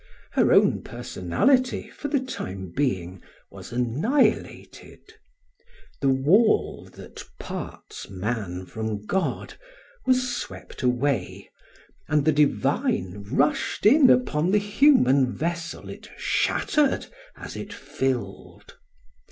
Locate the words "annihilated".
3.71-5.13